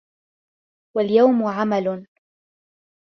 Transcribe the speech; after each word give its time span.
وَالْيَوْمُ 0.97 1.43
عَمَلٌ 1.43 2.07